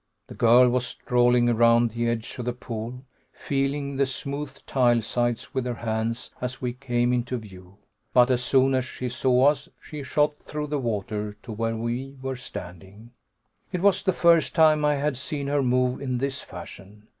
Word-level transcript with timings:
The 0.29 0.33
girl 0.33 0.67
was 0.67 0.87
strolling 0.87 1.47
around 1.47 1.91
the 1.91 2.07
edge 2.09 2.39
of 2.39 2.45
the 2.45 2.53
pool, 2.53 3.03
feeling 3.33 3.97
the 3.97 4.07
smooth 4.07 4.57
tile 4.65 5.03
sides 5.03 5.53
with 5.53 5.63
her 5.67 5.75
hands 5.75 6.31
as 6.41 6.59
we 6.59 6.73
came 6.73 7.13
into 7.13 7.37
view, 7.37 7.77
but 8.11 8.31
as 8.31 8.41
soon 8.43 8.73
as 8.73 8.83
she 8.83 9.09
saw 9.09 9.49
us 9.51 9.69
she 9.79 10.01
shot 10.01 10.39
through 10.39 10.65
the 10.73 10.79
water 10.79 11.33
to 11.43 11.51
where 11.51 11.75
we 11.75 12.17
were 12.19 12.35
standing. 12.35 13.11
It 13.71 13.81
was 13.81 14.01
the 14.01 14.11
first 14.11 14.55
time 14.55 14.83
I 14.83 14.95
had 14.95 15.17
seen 15.17 15.45
her 15.45 15.61
move 15.61 16.01
in 16.01 16.17
this 16.17 16.41
fashion. 16.41 17.07